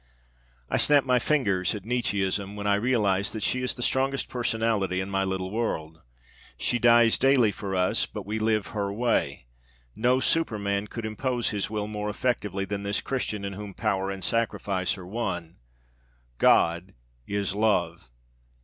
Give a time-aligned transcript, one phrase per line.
[0.67, 4.99] I snap my fingers at Nietzscheism when I realize that she is the strongest personality
[4.99, 6.01] in my little world.
[6.57, 9.45] She dies daily for us, but we live her way!
[9.95, 14.23] No superman could impose his will more effectively than this Christian in whom power and
[14.23, 15.57] sacrifice are one.
[16.39, 16.95] God
[17.27, 18.09] is love.